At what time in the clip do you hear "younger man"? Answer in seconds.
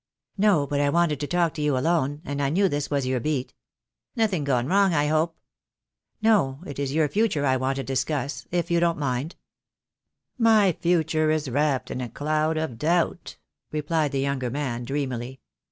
14.21-14.85